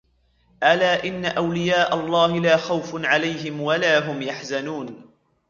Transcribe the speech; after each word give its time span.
أَلَا 0.63 1.03
إِنَّ 1.03 1.25
أَوْلِيَاءَ 1.25 1.95
اللَّهِ 1.95 2.39
لَا 2.39 2.57
خَوْفٌ 2.57 2.95
عَلَيْهِمْ 3.05 3.61
وَلَا 3.61 4.11
هُمْ 4.11 4.21
يَحْزَنُونَ 4.21 5.05